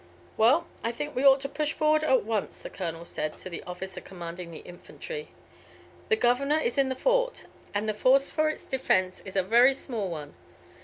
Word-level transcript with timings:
"Well, 0.35 0.65
I 0.83 0.91
think 0.91 1.15
we 1.15 1.23
ought 1.23 1.41
to 1.41 1.47
push 1.47 1.73
forward 1.73 2.03
at 2.03 2.23
once," 2.23 2.57
the 2.57 2.71
colonel 2.71 3.05
said 3.05 3.37
to 3.37 3.51
the 3.51 3.61
officer 3.65 4.01
commanding 4.01 4.49
the 4.49 4.65
infantry. 4.65 5.27
"The 6.09 6.15
Governor 6.15 6.57
is 6.57 6.79
in 6.79 6.89
the 6.89 6.95
Fort, 6.95 7.43
and 7.71 7.87
the 7.87 7.93
force 7.93 8.31
for 8.31 8.49
its 8.49 8.63
defence 8.67 9.21
is 9.25 9.35
a 9.35 9.43
very 9.43 9.75
small 9.75 10.09
one. 10.09 10.33